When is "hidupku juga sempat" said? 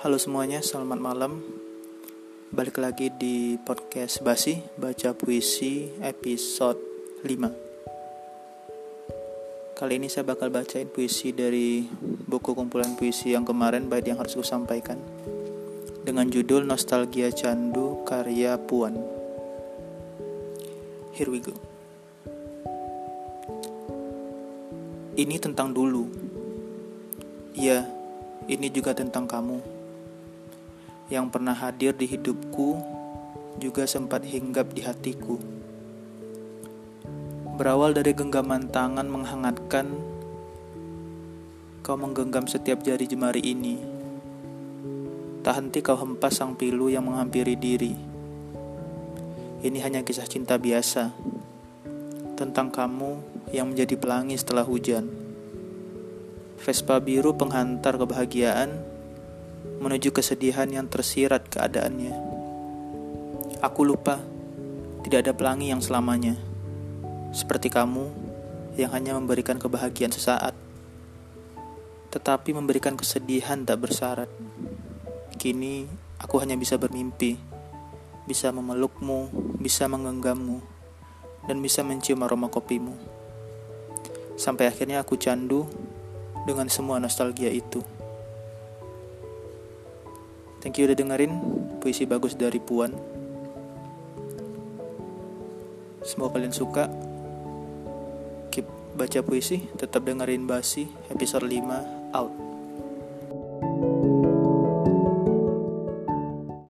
32.06-34.22